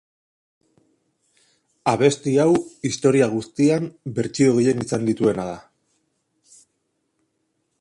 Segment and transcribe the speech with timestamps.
[1.91, 2.47] Abesti hau
[2.89, 3.85] historia guztian
[4.21, 5.57] bertsio gehien izan dituena da.